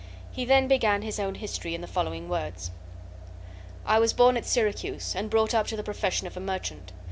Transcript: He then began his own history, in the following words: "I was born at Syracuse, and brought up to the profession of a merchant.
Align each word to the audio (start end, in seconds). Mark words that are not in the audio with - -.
He 0.31 0.45
then 0.45 0.67
began 0.67 1.03
his 1.03 1.19
own 1.19 1.35
history, 1.35 1.75
in 1.75 1.81
the 1.81 1.85
following 1.87 2.27
words: 2.27 2.71
"I 3.85 3.99
was 3.99 4.13
born 4.13 4.35
at 4.35 4.45
Syracuse, 4.47 5.13
and 5.15 5.29
brought 5.29 5.53
up 5.53 5.67
to 5.67 5.75
the 5.75 5.83
profession 5.83 6.25
of 6.25 6.35
a 6.35 6.39
merchant. 6.39 6.91